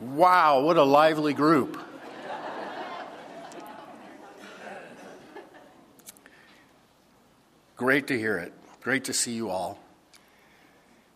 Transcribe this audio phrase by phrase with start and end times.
[0.00, 1.78] Wow, what a lively group.
[7.76, 8.54] Great to hear it.
[8.80, 9.78] Great to see you all.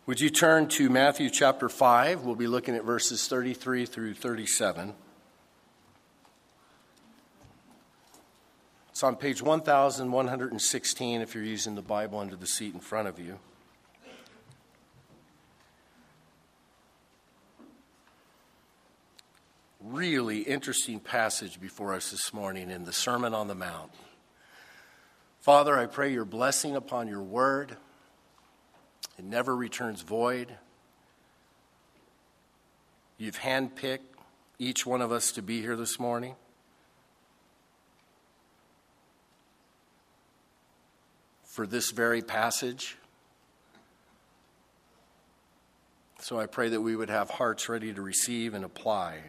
[0.06, 2.22] Would you turn to Matthew chapter 5?
[2.22, 4.92] We'll be looking at verses 33 through 37.
[8.90, 13.18] It's on page 1116 if you're using the Bible under the seat in front of
[13.18, 13.38] you.
[19.84, 23.92] Really interesting passage before us this morning in the Sermon on the Mount.
[25.40, 27.76] Father, I pray your blessing upon your word.
[29.18, 30.56] It never returns void.
[33.18, 34.00] You've handpicked
[34.58, 36.34] each one of us to be here this morning.
[41.42, 42.96] For this very passage.
[46.20, 49.24] So I pray that we would have hearts ready to receive and apply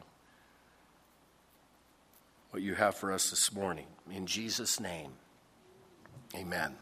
[2.56, 3.86] what you have for us this morning.
[4.10, 5.12] In Jesus' name,
[6.34, 6.78] amen.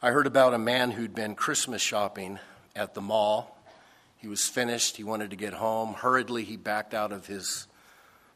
[0.00, 2.38] I heard about a man who'd been Christmas shopping
[2.76, 3.58] at the mall.
[4.16, 5.94] He was finished, he wanted to get home.
[5.94, 7.66] Hurriedly, he backed out of his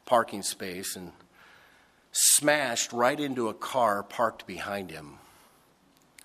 [0.06, 1.12] parking space and
[2.10, 5.18] smashed right into a car parked behind him.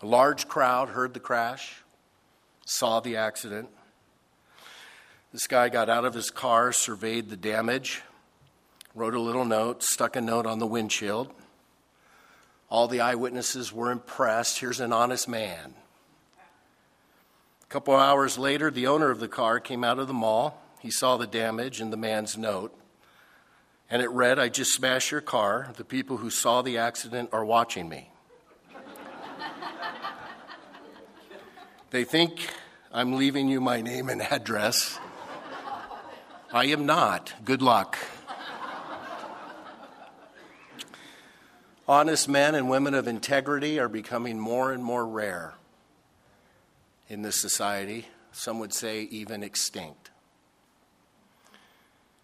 [0.01, 1.83] A large crowd heard the crash,
[2.65, 3.69] saw the accident.
[5.31, 8.01] This guy got out of his car, surveyed the damage,
[8.95, 11.31] wrote a little note, stuck a note on the windshield.
[12.69, 14.59] All the eyewitnesses were impressed.
[14.59, 15.73] Here's an honest man.
[17.63, 20.61] A couple hours later, the owner of the car came out of the mall.
[20.79, 22.77] He saw the damage and the man's note.
[23.89, 25.71] And it read, I just smashed your car.
[25.77, 28.09] The people who saw the accident are watching me.
[31.91, 32.47] they think
[32.91, 34.99] I'm leaving you my name and address.
[36.51, 37.33] I am not.
[37.43, 37.97] Good luck.
[41.87, 45.55] Honest men and women of integrity are becoming more and more rare
[47.09, 48.07] in this society.
[48.31, 50.09] Some would say even extinct.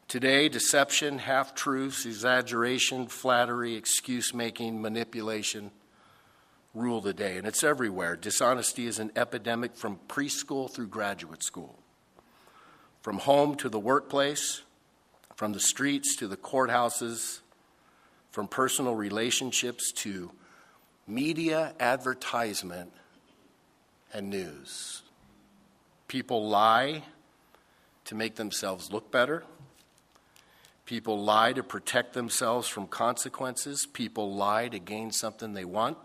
[0.07, 5.71] Today, deception, half truths, exaggeration, flattery, excuse making, manipulation
[6.73, 8.15] rule the day, and it's everywhere.
[8.15, 11.77] Dishonesty is an epidemic from preschool through graduate school,
[13.01, 14.61] from home to the workplace,
[15.35, 17.41] from the streets to the courthouses
[18.31, 20.31] from personal relationships to
[21.07, 22.91] media, advertisement,
[24.13, 25.01] and news.
[26.07, 27.03] People lie
[28.05, 29.43] to make themselves look better.
[30.85, 33.85] People lie to protect themselves from consequences.
[33.85, 35.97] People lie to gain something they want.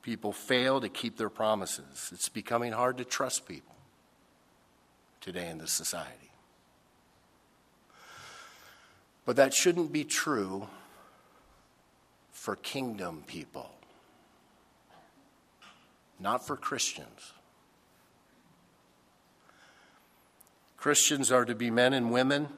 [0.00, 2.10] People fail to keep their promises.
[2.12, 3.74] It's becoming hard to trust people
[5.20, 6.23] today in this society.
[9.24, 10.68] But that shouldn't be true
[12.30, 13.70] for kingdom people,
[16.20, 17.32] not for Christians.
[20.76, 22.48] Christians are to be men and women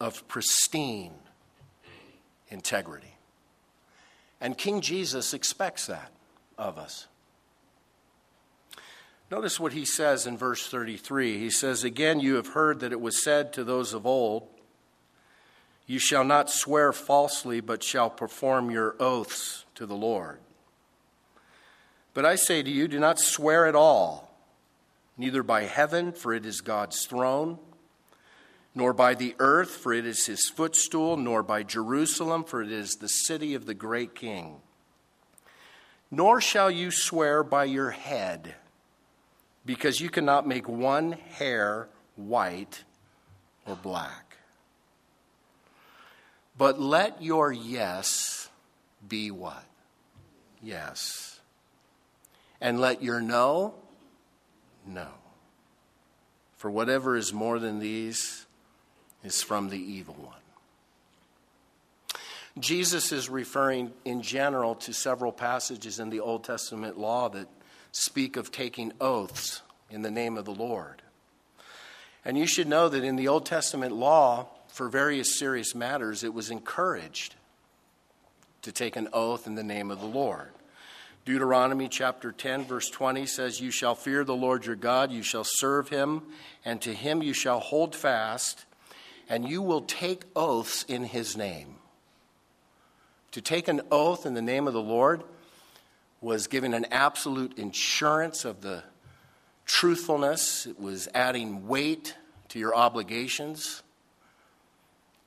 [0.00, 1.12] of pristine
[2.48, 3.14] integrity.
[4.40, 6.10] And King Jesus expects that
[6.56, 7.06] of us.
[9.30, 11.38] Notice what he says in verse 33.
[11.38, 14.48] He says, Again, you have heard that it was said to those of old,
[15.90, 20.38] you shall not swear falsely, but shall perform your oaths to the Lord.
[22.14, 24.32] But I say to you, do not swear at all,
[25.18, 27.58] neither by heaven, for it is God's throne,
[28.72, 32.92] nor by the earth, for it is his footstool, nor by Jerusalem, for it is
[32.92, 34.60] the city of the great king.
[36.08, 38.54] Nor shall you swear by your head,
[39.66, 42.84] because you cannot make one hair white
[43.66, 44.29] or black.
[46.60, 48.50] But let your yes
[49.08, 49.64] be what?
[50.62, 51.40] Yes.
[52.60, 53.72] And let your no,
[54.86, 55.06] no.
[56.58, 58.44] For whatever is more than these
[59.24, 60.34] is from the evil one.
[62.58, 67.48] Jesus is referring in general to several passages in the Old Testament law that
[67.90, 71.00] speak of taking oaths in the name of the Lord.
[72.22, 76.34] And you should know that in the Old Testament law, for various serious matters, it
[76.34, 77.34] was encouraged
[78.62, 80.50] to take an oath in the name of the Lord.
[81.24, 85.44] Deuteronomy chapter 10, verse 20 says, You shall fear the Lord your God, you shall
[85.44, 86.22] serve him,
[86.64, 88.64] and to him you shall hold fast,
[89.28, 91.76] and you will take oaths in his name.
[93.32, 95.22] To take an oath in the name of the Lord
[96.20, 98.82] was giving an absolute insurance of the
[99.66, 102.16] truthfulness, it was adding weight
[102.48, 103.82] to your obligations.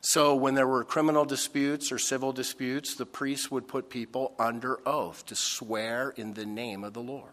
[0.06, 4.78] So, when there were criminal disputes or civil disputes, the priests would put people under
[4.86, 7.32] oath to swear in the name of the Lord.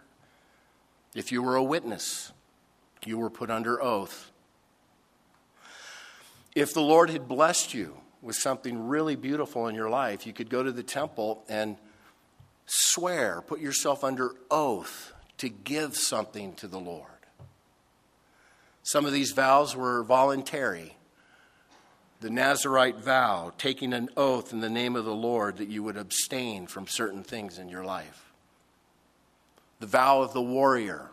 [1.13, 2.31] If you were a witness,
[3.05, 4.31] you were put under oath.
[6.55, 10.49] If the Lord had blessed you with something really beautiful in your life, you could
[10.49, 11.77] go to the temple and
[12.67, 17.07] swear, put yourself under oath to give something to the Lord.
[18.85, 20.95] Some of these vows were voluntary.
[22.21, 25.97] The Nazarite vow, taking an oath in the name of the Lord that you would
[25.97, 28.31] abstain from certain things in your life.
[29.79, 31.09] The vow of the warrior,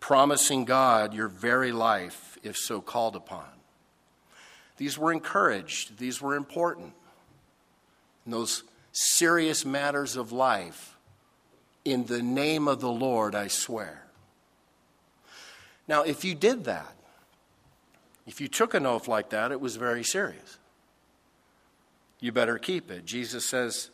[0.00, 3.44] promising God your very life if so called upon.
[4.78, 6.94] These were encouraged, these were important.
[8.26, 8.62] Those
[8.92, 10.96] serious matters of life,
[11.84, 14.04] in the name of the Lord, I swear.
[15.86, 16.94] Now, if you did that,
[18.26, 20.58] if you took an oath like that, it was very serious.
[22.20, 23.04] You better keep it.
[23.04, 23.90] Jesus says,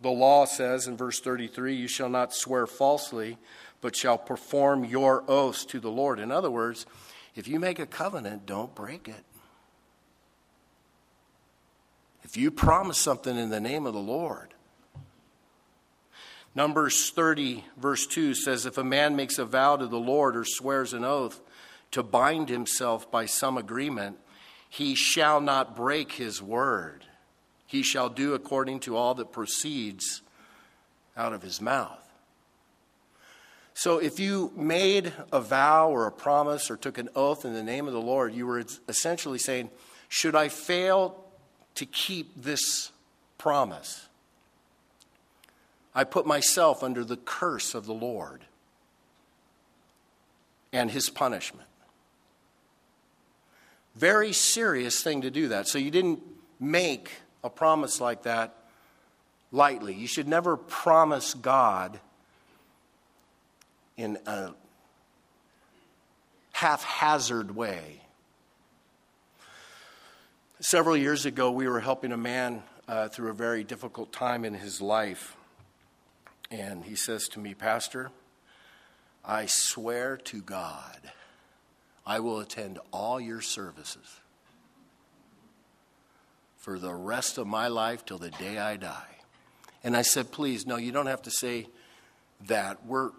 [0.00, 3.36] the law says in verse 33, you shall not swear falsely,
[3.80, 6.18] but shall perform your oaths to the Lord.
[6.18, 6.86] In other words,
[7.34, 9.24] if you make a covenant, don't break it.
[12.22, 14.54] If you promise something in the name of the Lord,
[16.54, 20.44] Numbers 30, verse 2 says, If a man makes a vow to the Lord or
[20.44, 21.40] swears an oath
[21.90, 24.18] to bind himself by some agreement,
[24.68, 27.04] he shall not break his word.
[27.66, 30.22] He shall do according to all that proceeds
[31.16, 32.04] out of his mouth.
[33.74, 37.62] So if you made a vow or a promise or took an oath in the
[37.62, 39.70] name of the Lord, you were essentially saying,
[40.08, 41.24] Should I fail
[41.76, 42.90] to keep this
[43.38, 44.08] promise?
[45.94, 48.42] I put myself under the curse of the Lord
[50.72, 51.67] and his punishment.
[53.98, 55.66] Very serious thing to do that.
[55.66, 56.22] So you didn't
[56.60, 57.10] make
[57.42, 58.54] a promise like that
[59.50, 59.92] lightly.
[59.92, 61.98] You should never promise God
[63.96, 64.50] in a
[66.52, 68.02] haphazard way.
[70.60, 74.54] Several years ago, we were helping a man uh, through a very difficult time in
[74.54, 75.36] his life.
[76.52, 78.12] And he says to me, Pastor,
[79.24, 81.00] I swear to God,
[82.08, 84.20] I will attend all your services
[86.56, 89.16] for the rest of my life till the day I die.
[89.84, 91.66] And I said, Please, no, you don't have to say
[92.46, 92.86] that.
[92.86, 93.10] We're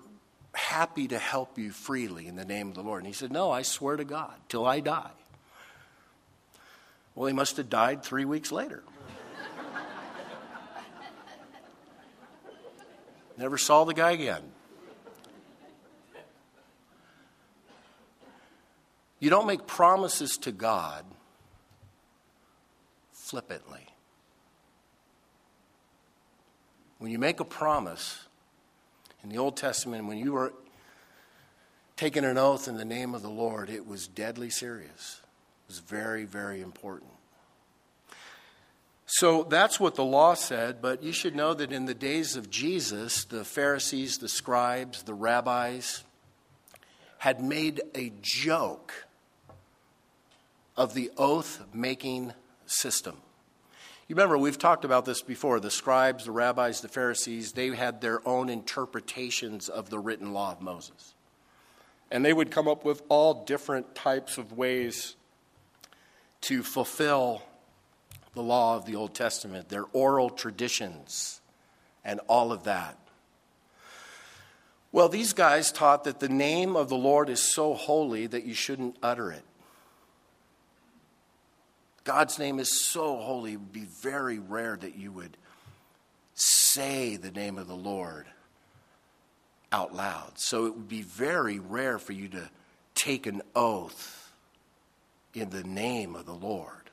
[0.53, 3.03] happy to help you freely in the name of the Lord.
[3.03, 5.11] And he said, No, I swear to God, till I die.
[7.13, 8.81] Well, he must have died three weeks later.
[13.37, 14.41] Never saw the guy again.
[19.19, 21.05] You don't make promises to God
[23.11, 23.85] flippantly.
[26.99, 28.25] When you make a promise,
[29.23, 30.53] in the Old Testament, when you were
[31.95, 35.21] taking an oath in the name of the Lord, it was deadly serious.
[35.21, 37.11] It was very, very important.
[39.05, 42.49] So that's what the law said, but you should know that in the days of
[42.49, 46.03] Jesus, the Pharisees, the scribes, the rabbis
[47.17, 49.07] had made a joke
[50.75, 52.33] of the oath making
[52.65, 53.17] system.
[54.07, 55.59] You remember, we've talked about this before.
[55.59, 60.51] The scribes, the rabbis, the Pharisees, they had their own interpretations of the written law
[60.51, 61.13] of Moses.
[62.09, 65.15] And they would come up with all different types of ways
[66.41, 67.43] to fulfill
[68.33, 71.41] the law of the Old Testament, their oral traditions,
[72.03, 72.97] and all of that.
[74.91, 78.55] Well, these guys taught that the name of the Lord is so holy that you
[78.55, 79.43] shouldn't utter it.
[82.03, 85.37] God's name is so holy, it would be very rare that you would
[86.33, 88.25] say the name of the Lord
[89.71, 90.33] out loud.
[90.35, 92.49] So it would be very rare for you to
[92.95, 94.31] take an oath
[95.33, 96.89] in the name of the Lord.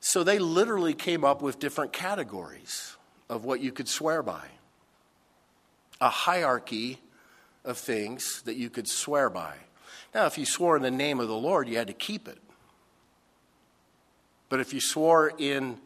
[0.00, 2.96] So they literally came up with different categories
[3.28, 4.44] of what you could swear by,
[6.00, 7.00] a hierarchy
[7.64, 9.54] of things that you could swear by.
[10.14, 12.38] Now, if you swore in the name of the Lord, you had to keep it.
[14.48, 15.78] But if you swore in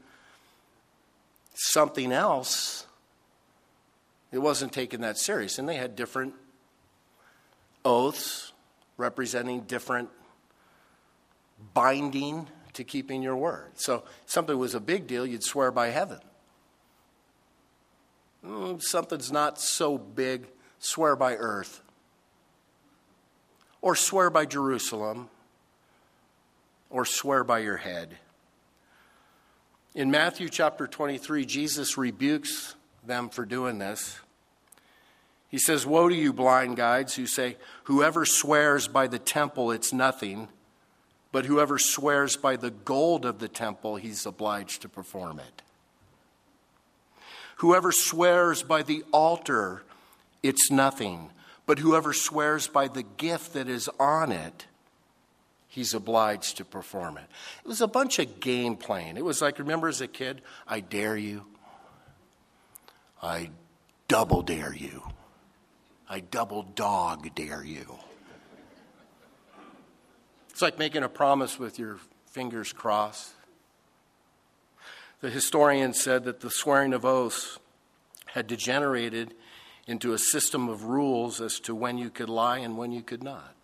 [1.55, 2.87] something else,
[4.33, 5.59] it wasn't taken that serious.
[5.59, 6.35] And they had different
[7.85, 8.53] oaths
[8.97, 10.11] representing different
[11.75, 13.73] binding to keeping your word.
[13.75, 16.21] So something was a big deal, you'd swear by heaven.
[18.45, 20.47] Mm, something's not so big,
[20.79, 21.83] swear by earth.
[23.83, 25.31] or swear by Jerusalem,
[26.91, 28.19] or swear by your head.
[29.95, 34.21] In Matthew chapter 23, Jesus rebukes them for doing this.
[35.49, 39.93] He says, Woe to you, blind guides, who say, Whoever swears by the temple, it's
[39.93, 40.47] nothing,
[41.33, 45.63] but whoever swears by the gold of the temple, he's obliged to perform it.
[47.57, 49.83] Whoever swears by the altar,
[50.41, 51.31] it's nothing,
[51.67, 54.67] but whoever swears by the gift that is on it,
[55.71, 57.25] he's obliged to perform it.
[57.65, 59.17] It was a bunch of game playing.
[59.17, 61.47] It was like, remember as a kid, I dare you,
[63.23, 63.51] I
[64.09, 65.03] double dare you.
[66.09, 67.87] I double dog dare you.
[70.51, 73.31] It's like making a promise with your fingers crossed.
[75.21, 77.61] The historian said that the swearing of oaths
[78.27, 79.35] had degenerated
[79.87, 83.23] into a system of rules as to when you could lie and when you could
[83.23, 83.55] not.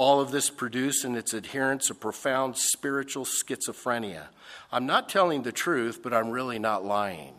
[0.00, 4.28] All of this produced in its adherents a profound spiritual schizophrenia.
[4.72, 7.34] I'm not telling the truth, but I'm really not lying.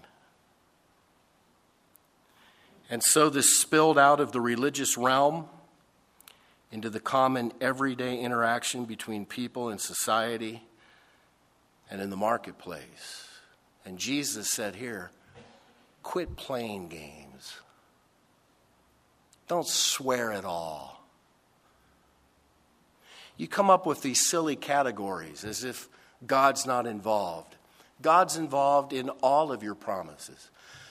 [2.88, 5.48] And so this spilled out of the religious realm
[6.72, 10.62] into the common everyday interaction between people in society
[11.90, 13.28] and in the marketplace.
[13.86, 15.10] And Jesus said here,
[16.04, 17.56] quit playing games.
[19.48, 21.01] Don't swear at all.
[23.38, 25.90] You come up with these silly categories as if
[26.26, 27.56] God's not involved.
[28.02, 30.50] God's involved in all of your promises.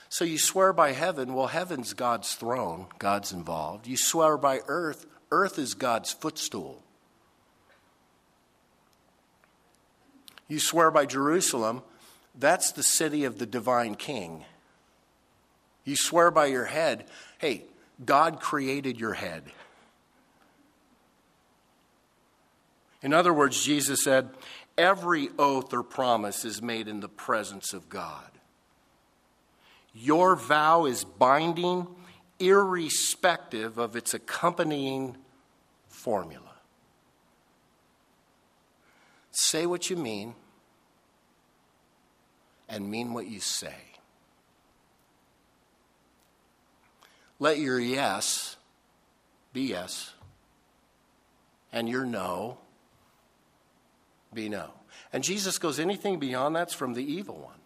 [0.09, 3.87] So you swear by heaven, well, heaven's God's throne, God's involved.
[3.87, 6.83] You swear by earth, earth is God's footstool.
[10.49, 11.81] You swear by Jerusalem,
[12.37, 14.43] that's the city of the divine king.
[15.85, 17.05] You swear by your head,
[17.37, 17.63] hey,
[18.03, 19.43] God created your head.
[23.01, 24.29] In other words, Jesus said,
[24.77, 28.29] every oath or promise is made in the presence of God.
[29.93, 31.87] Your vow is binding,
[32.39, 35.17] irrespective of its accompanying
[35.87, 36.43] formula.
[39.31, 40.35] Say what you mean
[42.69, 43.75] and mean what you say.
[47.39, 48.55] Let your yes
[49.51, 50.13] be yes,
[51.73, 52.59] and your no
[54.33, 54.69] be no.
[55.13, 57.59] And Jesus goes, anything beyond that's from the evil one.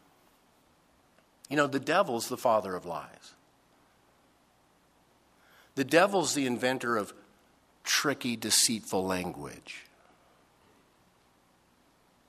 [1.50, 3.34] You know, the devil's the father of lies.
[5.76, 7.14] The devil's the inventor of
[7.84, 9.86] tricky, deceitful language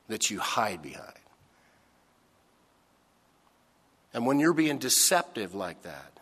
[0.09, 1.13] that you hide behind.
[4.13, 6.13] And when you're being deceptive like that,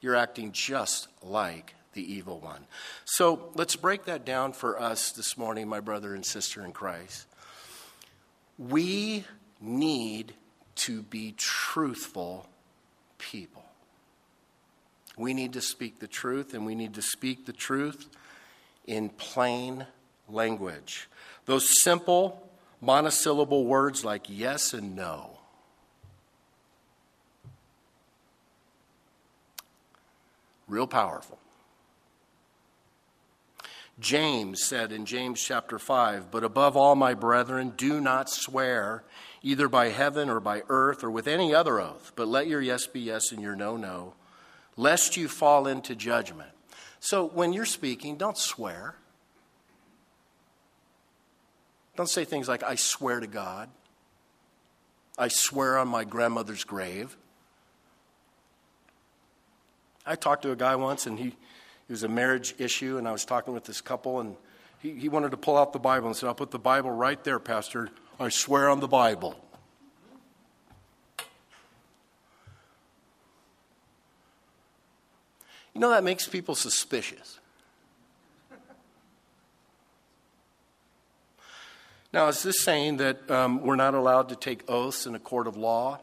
[0.00, 2.64] you're acting just like the evil one.
[3.04, 7.26] So let's break that down for us this morning, my brother and sister in Christ.
[8.56, 9.24] We
[9.60, 10.32] need
[10.76, 12.48] to be truthful
[13.18, 13.64] people.
[15.16, 18.08] We need to speak the truth, and we need to speak the truth
[18.86, 19.84] in plain
[20.28, 21.08] language.
[21.46, 22.48] Those simple
[22.80, 25.30] monosyllable words like yes and no.
[30.68, 31.40] Real powerful.
[34.00, 39.02] James said in James chapter 5, But above all, my brethren, do not swear
[39.42, 42.86] either by heaven or by earth or with any other oath, but let your yes
[42.86, 44.14] be yes and your no, no,
[44.76, 46.50] lest you fall into judgment.
[47.00, 48.94] So when you're speaking, don't swear.
[51.96, 53.68] Don't say things like, I swear to God.
[55.18, 57.16] I swear on my grandmother's grave.
[60.06, 61.34] I talked to a guy once, and he,
[61.88, 64.36] it was a marriage issue, and I was talking with this couple, and
[64.78, 67.22] he, he wanted to pull out the Bible and said, I'll put the Bible right
[67.24, 67.88] there, Pastor.
[68.20, 69.36] I swear on the Bible.
[75.72, 77.38] You know, that makes people suspicious.
[82.12, 85.46] Now, is this saying that um, we're not allowed to take oaths in a court
[85.46, 86.00] of law?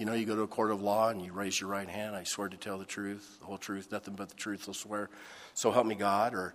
[0.00, 2.16] You know, you go to a court of law and you raise your right hand.
[2.16, 4.64] I swear to tell the truth, the whole truth, nothing but the truth.
[4.66, 5.10] I'll swear.
[5.52, 6.32] So help me God.
[6.32, 6.54] Or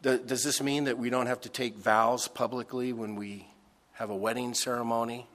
[0.00, 3.46] does this mean that we don't have to take vows publicly when we
[3.92, 5.26] have a wedding ceremony?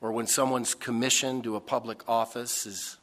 [0.00, 2.66] Or when someone's commissioned to a public office?
[2.66, 2.96] Is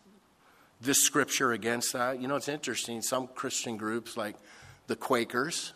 [0.81, 2.19] this scripture against that?
[2.19, 3.01] You know, it's interesting.
[3.01, 4.35] Some Christian groups, like
[4.87, 5.71] the Quakers,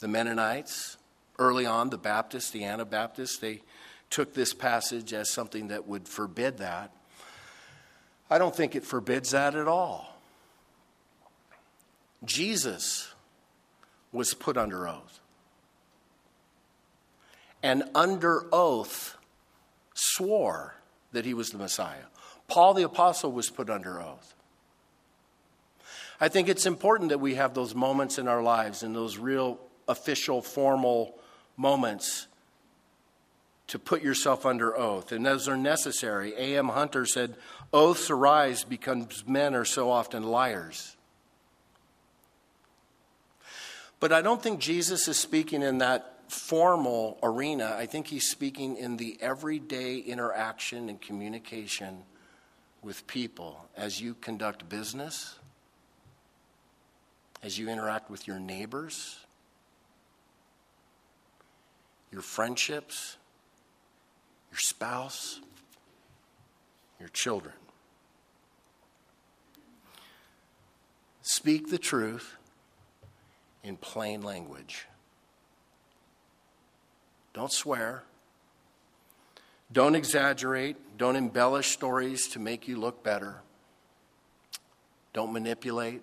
[0.00, 0.98] the Mennonites,
[1.38, 3.62] early on, the Baptists, the Anabaptists, they
[4.10, 6.90] took this passage as something that would forbid that.
[8.30, 10.16] I don't think it forbids that at all.
[12.24, 13.12] Jesus
[14.12, 15.20] was put under oath.
[17.62, 19.16] And under oath
[19.94, 20.74] swore
[21.12, 22.06] that he was the Messiah.
[22.48, 24.34] Paul the Apostle was put under oath.
[26.20, 29.60] I think it's important that we have those moments in our lives and those real
[29.86, 31.18] official, formal
[31.56, 32.26] moments
[33.68, 35.12] to put yourself under oath.
[35.12, 36.34] And those are necessary.
[36.36, 36.68] A.M.
[36.68, 37.34] Hunter said,
[37.72, 40.96] Oaths arise because men are so often liars.
[43.98, 47.76] But I don't think Jesus is speaking in that formal arena.
[47.78, 52.02] I think he's speaking in the everyday interaction and communication
[52.82, 55.36] with people as you conduct business,
[57.42, 59.18] as you interact with your neighbors,
[62.12, 63.16] your friendships,
[64.50, 65.40] your spouse,
[66.98, 67.54] your children.
[71.22, 72.36] Speak the truth
[73.64, 74.86] in plain language.
[77.34, 78.04] Don't swear.
[79.72, 80.76] Don't exaggerate.
[80.96, 83.42] Don't embellish stories to make you look better.
[85.12, 86.02] Don't manipulate.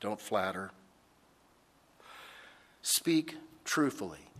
[0.00, 0.70] Don't flatter.
[2.82, 4.30] Speak truthfully.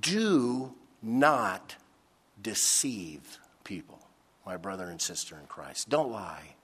[0.00, 1.76] Do not
[2.44, 3.98] deceive people,
[4.46, 5.88] my brother and sister in Christ.
[5.88, 6.54] Don't lie.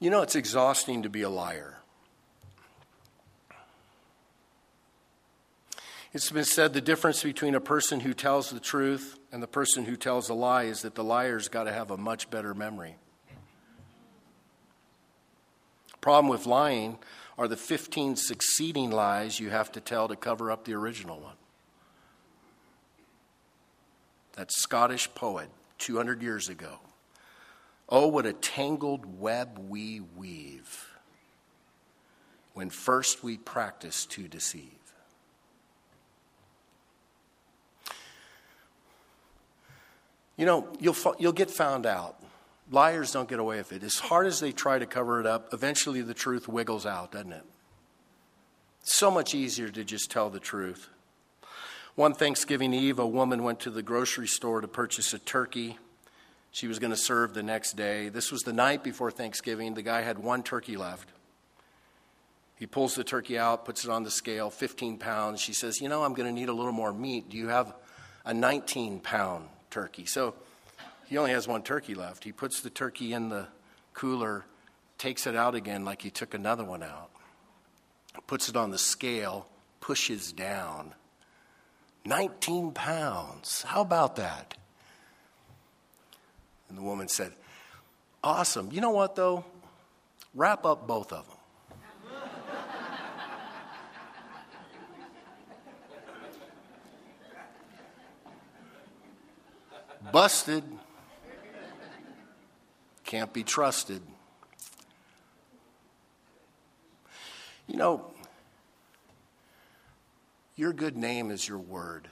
[0.00, 1.78] You know, it's exhausting to be a liar.
[6.14, 9.84] It's been said the difference between a person who tells the truth and the person
[9.84, 12.96] who tells a lie is that the liar's got to have a much better memory.
[16.00, 16.98] Problem with lying
[17.36, 21.34] are the 15 succeeding lies you have to tell to cover up the original one.
[24.36, 25.48] That Scottish poet
[25.78, 26.78] 200 years ago.
[27.88, 30.90] Oh, what a tangled web we weave
[32.54, 34.70] when first we practice to deceive.
[40.36, 42.20] You know, you'll, you'll get found out.
[42.70, 43.82] Liars don't get away with it.
[43.82, 47.32] As hard as they try to cover it up, eventually the truth wiggles out, doesn't
[47.32, 47.44] it?
[48.82, 50.88] So much easier to just tell the truth.
[51.96, 55.78] One Thanksgiving Eve, a woman went to the grocery store to purchase a turkey.
[56.50, 58.08] She was going to serve the next day.
[58.08, 59.74] This was the night before Thanksgiving.
[59.74, 61.08] The guy had one turkey left.
[62.56, 65.40] He pulls the turkey out, puts it on the scale, 15 pounds.
[65.40, 67.30] She says, You know, I'm going to need a little more meat.
[67.30, 67.72] Do you have
[68.24, 70.04] a 19 pound turkey?
[70.04, 70.34] So
[71.06, 72.24] he only has one turkey left.
[72.24, 73.46] He puts the turkey in the
[73.92, 74.44] cooler,
[74.98, 77.10] takes it out again like he took another one out,
[78.26, 79.46] puts it on the scale,
[79.80, 80.92] pushes down.
[82.04, 83.62] 19 pounds.
[83.62, 84.56] How about that?
[86.68, 87.32] And the woman said,
[88.22, 88.70] Awesome.
[88.72, 89.44] You know what, though?
[90.34, 91.36] Wrap up both of them.
[100.12, 100.64] Busted
[103.14, 104.02] can't be trusted.
[107.68, 108.13] You know,
[110.56, 112.08] your good name is your word.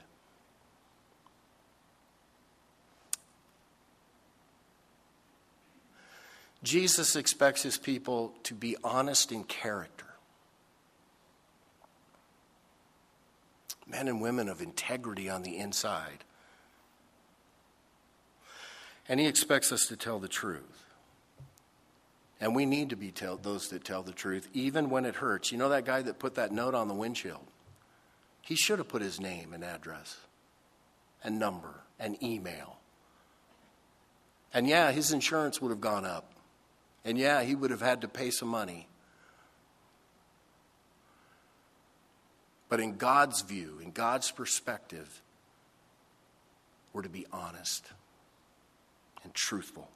[6.63, 10.05] Jesus expects his people to be honest in character.
[13.85, 16.23] Men and women of integrity on the inside.
[19.09, 20.85] And he expects us to tell the truth.
[22.39, 25.51] And we need to be tell, those that tell the truth, even when it hurts.
[25.51, 27.45] You know that guy that put that note on the windshield?
[28.43, 30.17] He should have put his name and address
[31.23, 32.77] and number and email.
[34.53, 36.33] And yeah, his insurance would have gone up.
[37.05, 38.87] And yeah, he would have had to pay some money.
[42.67, 45.21] But in God's view, in God's perspective,
[46.91, 47.87] we're to be honest
[49.23, 49.89] and truthful.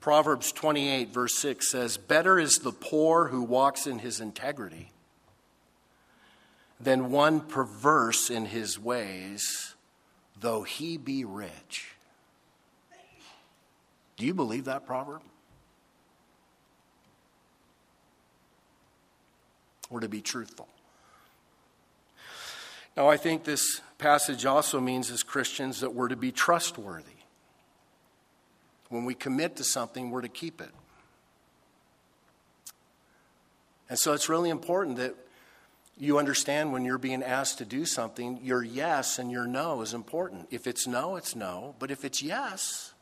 [0.00, 4.92] Proverbs 28, verse 6 says, Better is the poor who walks in his integrity
[6.80, 9.74] than one perverse in his ways,
[10.40, 11.92] though he be rich.
[14.16, 15.22] Do you believe that proverb?
[19.90, 20.68] Or to be truthful.
[22.96, 27.04] Now, I think this passage also means as Christians that we're to be trustworthy.
[28.88, 30.70] When we commit to something, we're to keep it.
[33.88, 35.14] And so it's really important that
[36.00, 39.94] you understand when you're being asked to do something, your yes and your no is
[39.94, 40.48] important.
[40.50, 41.74] If it's no, it's no.
[41.78, 42.94] But if it's yes,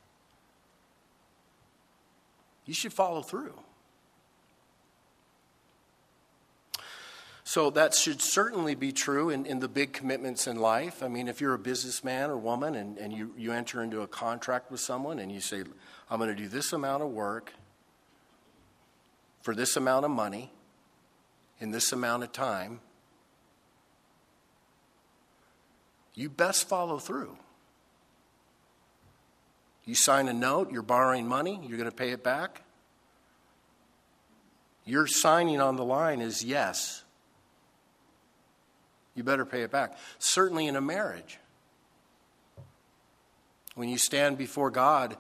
[2.69, 3.55] You should follow through.
[7.43, 11.03] So that should certainly be true in, in the big commitments in life.
[11.03, 14.07] I mean, if you're a businessman or woman and, and you, you enter into a
[14.07, 15.65] contract with someone and you say,
[16.11, 17.55] I'm going to do this amount of work
[19.41, 20.53] for this amount of money
[21.61, 22.81] in this amount of time,
[26.19, 27.37] you best follow through.
[29.85, 32.63] You sign a note, you're borrowing money, you're going to pay it back.
[34.85, 37.05] Your signing on the line is yes.
[39.15, 39.97] You better pay it back.
[40.19, 41.39] Certainly in a marriage.
[43.77, 45.17] When you stand before God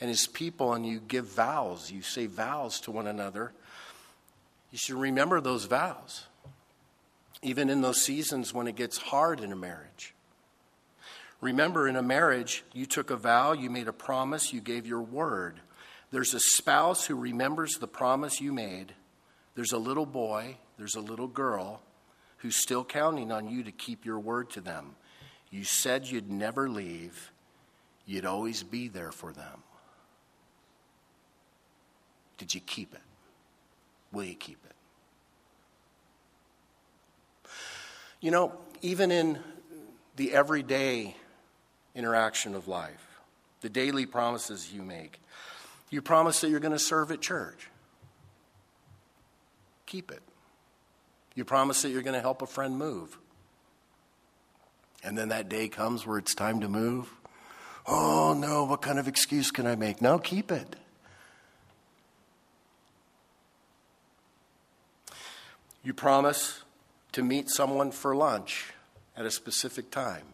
[0.00, 3.52] and His people and you give vows, you say vows to one another,
[4.72, 6.26] you should remember those vows,
[7.40, 10.14] even in those seasons when it gets hard in a marriage.
[11.40, 15.00] Remember, in a marriage, you took a vow, you made a promise, you gave your
[15.00, 15.60] word.
[16.10, 18.94] There's a spouse who remembers the promise you made.
[19.54, 21.82] There's a little boy, there's a little girl
[22.38, 24.96] who's still counting on you to keep your word to them.
[25.50, 27.32] You said you'd never leave,
[28.06, 29.62] you'd always be there for them.
[32.38, 33.00] Did you keep it?
[34.12, 34.74] Will you keep it?
[38.20, 39.38] You know, even in
[40.16, 41.16] the everyday
[41.94, 43.20] interaction of life,
[43.60, 45.20] the daily promises you make,
[45.90, 47.68] you promise that you're going to serve at church.
[49.86, 50.22] Keep it.
[51.34, 53.18] You promise that you're going to help a friend move.
[55.02, 57.10] And then that day comes where it's time to move.
[57.86, 60.00] Oh no, what kind of excuse can I make?
[60.00, 60.76] No, keep it.
[65.82, 66.62] You promise
[67.12, 68.74] to meet someone for lunch
[69.16, 70.24] at a specific time.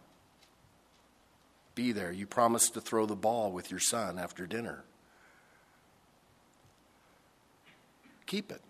[1.77, 2.11] Be there.
[2.11, 4.83] You promised to throw the ball with your son after dinner.
[8.25, 8.61] Keep it.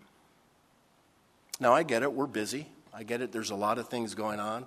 [1.58, 2.12] Now, I get it.
[2.12, 2.68] We're busy.
[2.92, 3.32] I get it.
[3.32, 4.66] There's a lot of things going on.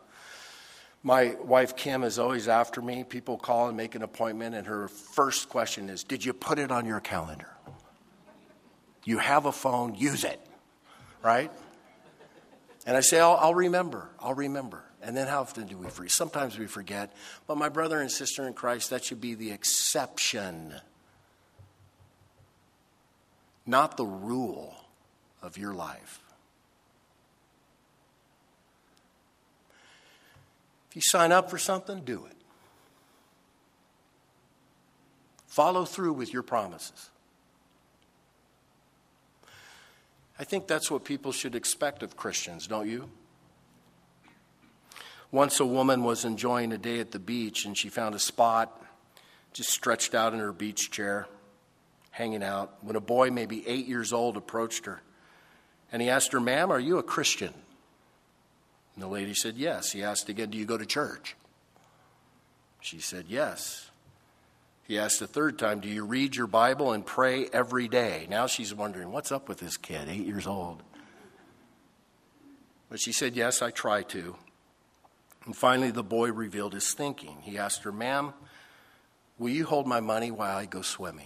[1.04, 3.04] My wife Kim is always after me.
[3.04, 6.72] People call and make an appointment, and her first question is Did you put it
[6.72, 7.56] on your calendar?
[9.04, 10.42] You have a phone, use it,
[11.22, 11.52] right?
[12.88, 14.84] And I say, I'll, I'll, remember, I'll remember.
[15.04, 16.12] And then how often do we forget?
[16.12, 17.12] Sometimes we forget.
[17.48, 20.76] But my brother and sister in Christ, that should be the exception,
[23.66, 24.76] not the rule
[25.42, 26.20] of your life.
[30.90, 32.36] If you sign up for something, do it.
[35.48, 37.10] Follow through with your promises.
[40.38, 43.10] I think that's what people should expect of Christians, don't you?
[45.32, 48.82] Once a woman was enjoying a day at the beach and she found a spot
[49.54, 51.28] just stretched out in her beach chair,
[52.12, 55.02] hanging out, when a boy, maybe eight years old, approached her.
[55.92, 57.54] And he asked her, Ma'am, are you a Christian?
[58.96, 59.92] And the lady said, Yes.
[59.92, 61.36] He asked again, Do you go to church?
[62.80, 63.90] She said, Yes.
[64.88, 68.28] He asked a third time, Do you read your Bible and pray every day?
[68.30, 70.82] Now she's wondering, What's up with this kid, eight years old?
[72.90, 74.36] But she said, Yes, I try to.
[75.46, 77.38] And finally, the boy revealed his thinking.
[77.42, 78.34] He asked her, Ma'am,
[79.40, 81.26] will you hold my money while I go swimming?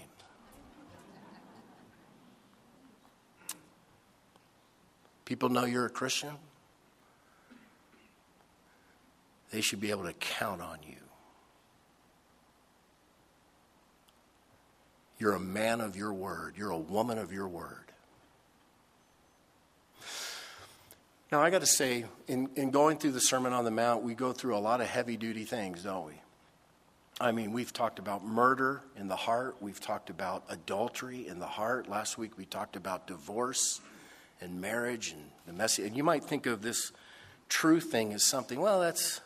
[5.25, 6.36] People know you're a Christian.
[9.51, 10.95] They should be able to count on you.
[15.17, 16.56] You're a man of your word.
[16.58, 17.84] You're a woman of your word.
[21.31, 24.13] Now, I got to say, in, in going through the Sermon on the Mount, we
[24.13, 26.13] go through a lot of heavy duty things, don't we?
[27.19, 29.55] I mean, we've talked about murder in the heart.
[29.61, 31.89] We've talked about adultery in the heart.
[31.89, 33.79] Last week we talked about divorce
[34.41, 35.88] and marriage and the messy.
[35.88, 36.91] And you might think of this
[37.47, 39.21] truth thing as something, well, that's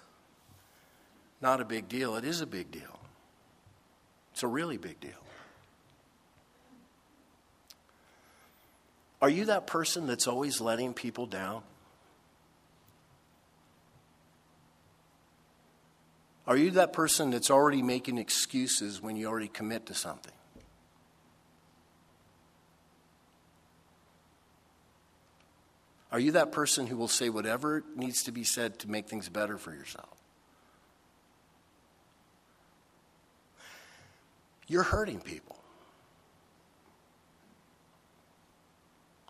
[1.42, 2.16] not a big deal.
[2.16, 3.00] It is a big deal.
[4.34, 5.12] It's a really big deal.
[9.22, 11.64] Are you that person that's always letting people down?
[16.50, 20.34] Are you that person that's already making excuses when you already commit to something?
[26.12, 29.30] Are you that person who will say whatever needs to be said to make things
[29.30, 30.18] better for yourself?
[34.68, 35.60] You're hurting people.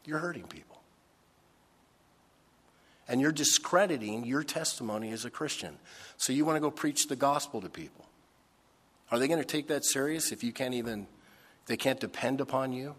[0.05, 0.68] You're hurting people
[3.09, 5.77] and you're discrediting your testimony as a Christian.
[6.17, 8.05] So you want to go preach the gospel to people.
[9.11, 11.07] Are they going to take that serious if you can't even,
[11.65, 12.93] they can't depend upon you?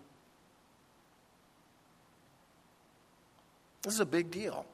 [3.83, 4.66] This is a big deal.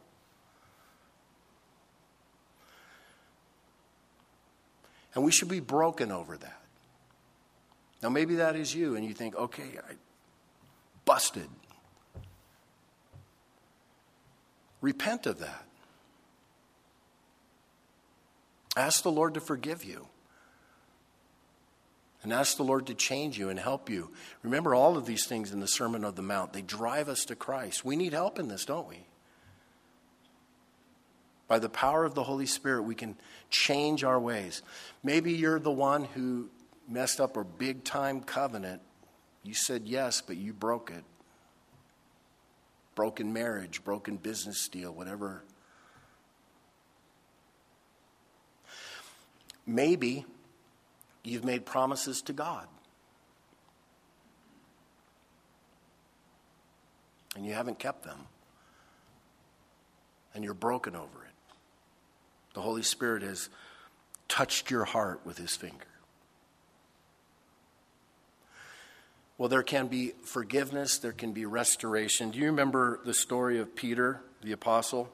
[5.15, 6.61] And we should be broken over that.
[8.03, 9.95] Now, maybe that is you, and you think, okay, I
[11.05, 11.49] busted.
[14.87, 15.65] Repent of that.
[18.77, 20.07] Ask the Lord to forgive you.
[22.23, 24.13] And ask the Lord to change you and help you.
[24.45, 26.53] Remember all of these things in the Sermon on the Mount.
[26.53, 27.85] They drive us to Christ.
[27.85, 29.07] We need help in this, don't we?
[31.49, 33.17] By the power of the Holy Spirit, we can
[33.51, 34.63] change our ways.
[35.03, 36.49] Maybe you're the one who
[36.89, 38.83] messed up a big time covenant.
[39.43, 41.03] You said yes, but you broke it.
[42.97, 45.45] Broken marriage, broken business deal, whatever.
[49.67, 50.25] Maybe
[51.23, 52.67] you've made promises to God.
[57.37, 58.19] And you haven't kept them.
[60.35, 61.55] And you're broken over it.
[62.55, 63.51] The Holy Spirit has
[64.27, 65.96] touched your heart with his finger.
[69.39, 72.31] Well, there can be forgiveness, there can be restoration.
[72.31, 75.11] Do you remember the story of Peter, the apostle?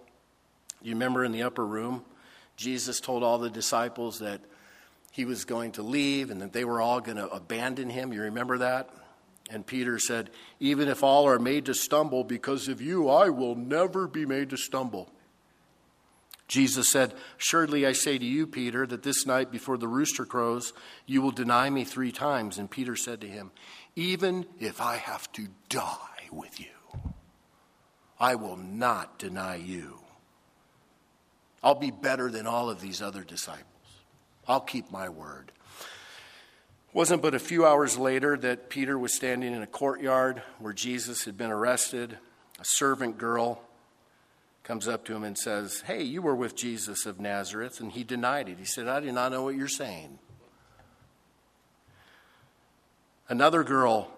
[0.81, 2.05] You remember in the upper room,
[2.57, 4.41] Jesus told all the disciples that
[5.11, 8.13] he was going to leave and that they were all going to abandon him.
[8.13, 8.91] You remember that?
[9.51, 10.31] And Peter said,
[10.61, 14.51] Even if all are made to stumble because of you, I will never be made
[14.51, 15.11] to stumble.
[16.53, 20.75] Jesus said, Surely I say to you, Peter, that this night before the rooster crows,
[21.07, 22.59] you will deny me three times.
[22.59, 23.53] And Peter said to him,
[23.97, 26.67] Even if I have to die with you,
[28.21, 30.01] I will not deny you.
[31.63, 33.65] I'll be better than all of these other disciples.
[34.47, 35.53] I'll keep my word.
[36.91, 40.75] It wasn't but a few hours later that Peter was standing in a courtyard where
[40.75, 42.19] Jesus had been arrested.
[42.61, 43.63] A servant girl
[44.65, 47.81] comes up to him and says, Hey, you were with Jesus of Nazareth.
[47.81, 48.59] And he denied it.
[48.59, 50.19] He said, I do not know what you're saying.
[53.29, 54.13] Another girl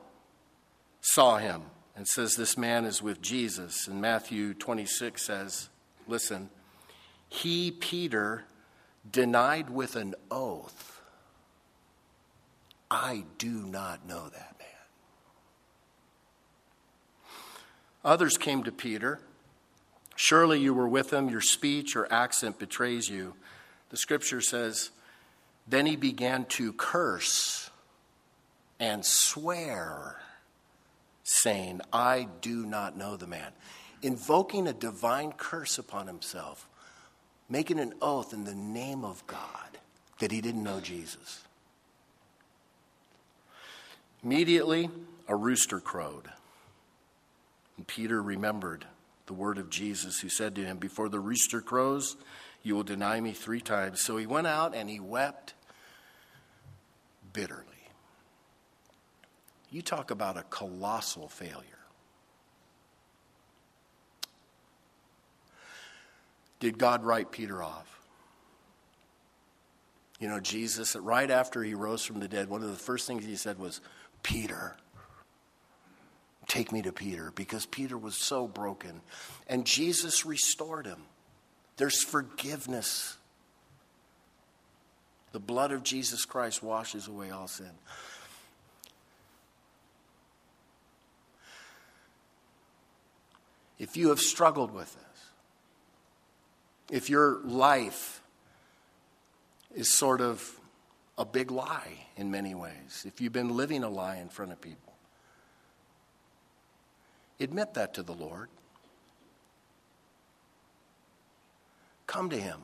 [1.00, 1.62] saw him
[1.96, 3.88] and says, This man is with Jesus.
[3.88, 5.68] And Matthew 26 says,
[6.06, 6.50] Listen,
[7.28, 8.44] he, Peter,
[9.10, 11.00] denied with an oath,
[12.90, 14.68] I do not know that man.
[18.04, 19.20] Others came to Peter
[20.16, 23.34] Surely you were with him, your speech or accent betrays you.
[23.90, 24.90] The scripture says,
[25.66, 27.70] Then he began to curse
[28.78, 30.20] and swear,
[31.22, 33.52] saying, I do not know the man.
[34.02, 36.68] Invoking a divine curse upon himself,
[37.48, 39.78] making an oath in the name of God
[40.18, 41.42] that he didn't know Jesus.
[44.22, 44.90] Immediately,
[45.28, 46.30] a rooster crowed.
[47.76, 48.86] And Peter remembered
[49.26, 52.16] the word of Jesus, who said to him, Before the rooster crows,
[52.62, 54.00] you will deny me three times.
[54.00, 55.54] So he went out and he wept
[57.32, 57.64] bitterly.
[59.70, 61.62] You talk about a colossal failure.
[66.60, 68.00] Did God write Peter off?
[70.20, 73.24] You know, Jesus, right after he rose from the dead, one of the first things
[73.24, 73.80] he said was,
[74.22, 74.76] Peter,
[76.46, 79.00] Take me to Peter because Peter was so broken.
[79.48, 81.02] And Jesus restored him.
[81.76, 83.16] There's forgiveness.
[85.32, 87.70] The blood of Jesus Christ washes away all sin.
[93.78, 95.04] If you have struggled with this,
[96.90, 98.22] if your life
[99.74, 100.60] is sort of
[101.18, 104.60] a big lie in many ways, if you've been living a lie in front of
[104.60, 104.83] people,
[107.40, 108.48] Admit that to the Lord.
[112.06, 112.60] Come to Him.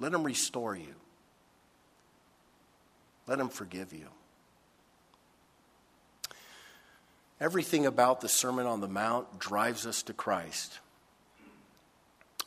[0.00, 0.94] Let Him restore you.
[3.26, 4.06] Let Him forgive you.
[7.40, 10.78] Everything about the Sermon on the Mount drives us to Christ.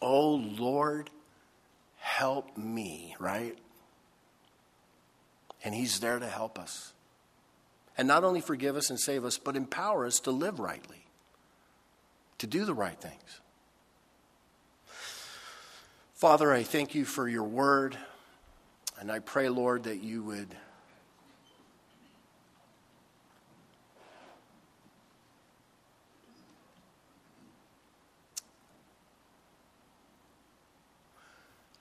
[0.02, 1.10] Oh Lord,
[1.97, 3.58] help me, right?
[5.63, 6.93] And He's there to help us.
[7.95, 11.07] And not only forgive us and save us, but empower us to live rightly
[12.39, 13.41] to do the right things.
[16.13, 17.97] Father, I thank you for your word,
[19.00, 20.56] and I pray, Lord, that you would.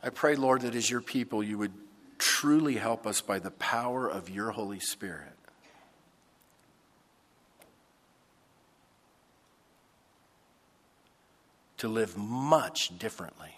[0.02, 1.72] I pray, Lord, that as your people, you would
[2.18, 5.35] truly help us by the power of your Holy Spirit
[11.78, 13.54] to live much differently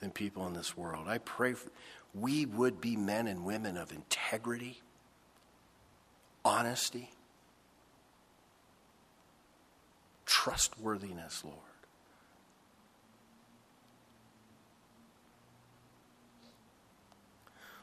[0.00, 1.08] than people in this world.
[1.08, 1.70] I pray for,
[2.14, 4.80] we would be men and women of integrity,
[6.44, 7.10] honesty,
[10.24, 11.56] trustworthiness, Lord.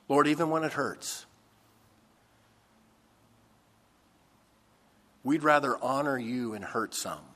[0.10, 1.26] Lord, even when it hurts,
[5.24, 7.33] we'd rather honor you and hurt some.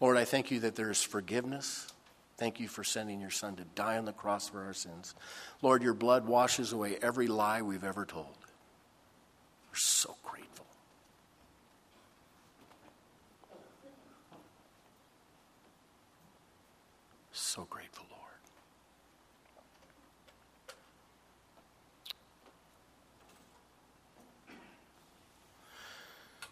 [0.00, 1.88] Lord, I thank you that there is forgiveness.
[2.36, 5.14] Thank you for sending your son to die on the cross for our sins.
[5.60, 8.36] Lord, your blood washes away every lie we've ever told.
[9.68, 10.66] We're so grateful.
[17.32, 18.18] So grateful, Lord.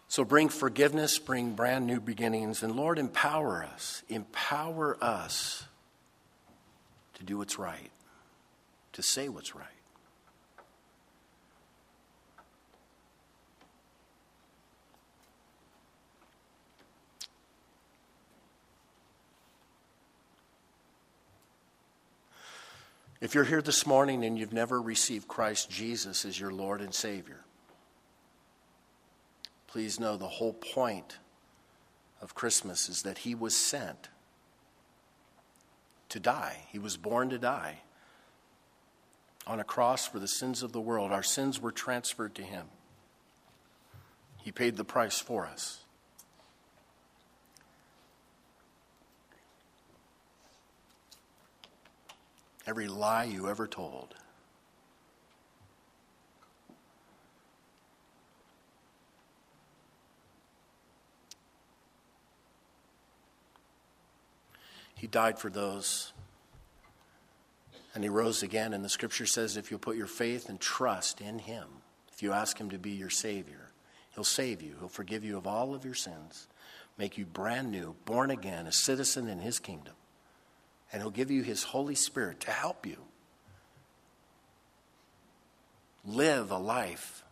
[0.07, 4.03] So bring forgiveness, bring brand new beginnings, and Lord, empower us.
[4.07, 5.65] Empower us
[7.15, 7.91] to do what's right,
[8.93, 9.65] to say what's right.
[23.19, 26.93] If you're here this morning and you've never received Christ Jesus as your Lord and
[26.93, 27.43] Savior,
[29.67, 31.19] please know the whole point
[32.21, 34.09] of Christmas is that He was sent
[36.09, 36.65] to die.
[36.71, 37.81] He was born to die
[39.45, 41.11] on a cross for the sins of the world.
[41.11, 42.67] Our sins were transferred to Him,
[44.37, 45.83] He paid the price for us.
[52.65, 54.15] Every lie you ever told.
[64.97, 66.11] He died for those.
[67.93, 68.73] And he rose again.
[68.73, 71.65] And the scripture says if you put your faith and trust in him,
[72.11, 73.71] if you ask him to be your Savior,
[74.15, 74.75] he'll save you.
[74.79, 76.47] He'll forgive you of all of your sins,
[76.97, 79.93] make you brand new, born again, a citizen in his kingdom.
[80.91, 82.97] And he'll give you his Holy Spirit to help you
[86.05, 87.23] live a life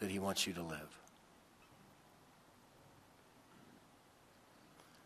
[0.00, 0.99] that he wants you to live.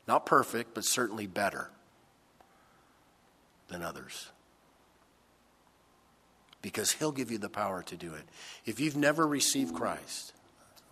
[0.07, 1.71] Not perfect, but certainly better
[3.69, 4.31] than others.
[6.63, 8.25] Because He'll give you the power to do it.
[8.65, 10.33] If you've never received Christ,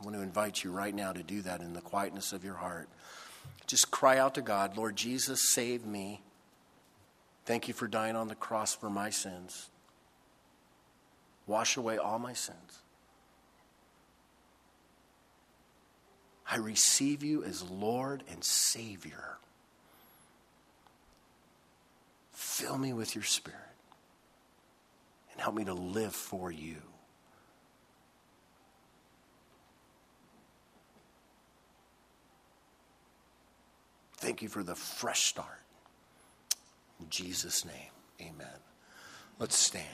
[0.01, 2.55] I want to invite you right now to do that in the quietness of your
[2.55, 2.89] heart.
[3.67, 6.21] Just cry out to God, Lord Jesus, save me.
[7.45, 9.71] Thank you for dying on the cross for my sins.
[11.47, 12.82] Wash away all my sins.
[16.51, 19.39] I receive you as Lord and Savior.
[22.33, 23.59] Fill me with your Spirit
[25.33, 26.77] and help me to live for you.
[34.19, 35.61] Thank you for the fresh start.
[37.01, 38.47] In Jesus' name, amen.
[39.41, 39.85] Let's stand.